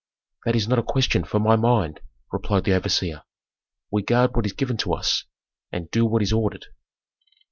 [0.45, 1.99] "That is not a question for my mind,"
[2.31, 3.21] replied the overseer.
[3.91, 5.25] "We guard what is given to us,
[5.71, 6.65] and do what is ordered."